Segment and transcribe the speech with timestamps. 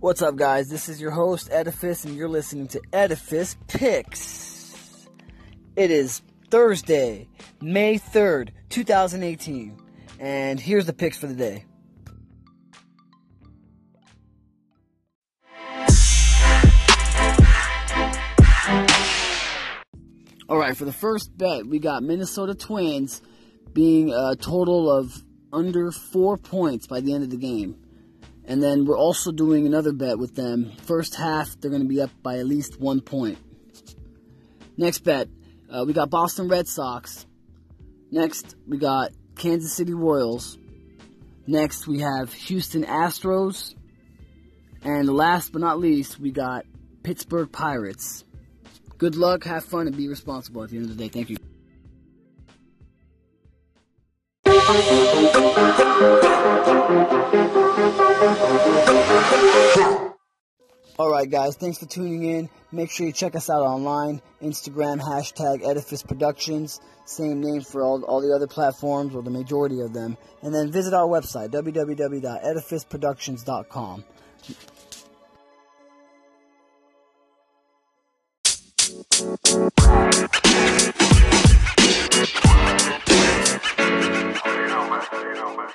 [0.00, 0.70] What's up, guys?
[0.70, 5.06] This is your host, Edifice, and you're listening to Edifice Picks.
[5.76, 7.28] It is Thursday,
[7.60, 9.78] May 3rd, 2018,
[10.18, 11.66] and here's the picks for the day.
[20.48, 23.20] All right, for the first bet, we got Minnesota Twins
[23.74, 25.12] being a total of
[25.52, 27.76] under four points by the end of the game.
[28.50, 30.72] And then we're also doing another bet with them.
[30.82, 33.38] First half, they're going to be up by at least one point.
[34.76, 35.28] Next bet,
[35.70, 37.26] uh, we got Boston Red Sox.
[38.10, 40.58] Next, we got Kansas City Royals.
[41.46, 43.76] Next, we have Houston Astros.
[44.82, 46.66] And last but not least, we got
[47.04, 48.24] Pittsburgh Pirates.
[48.98, 51.08] Good luck, have fun, and be responsible at the end of the day.
[51.08, 51.36] Thank you.
[60.98, 62.50] Alright, guys, thanks for tuning in.
[62.72, 68.02] Make sure you check us out online Instagram, hashtag Edifice Productions, same name for all,
[68.04, 70.16] all the other platforms, or the majority of them.
[70.42, 74.04] And then visit our website, www.edificeproductions.com.
[84.44, 85.02] You know, man.
[85.22, 85.66] You know, man.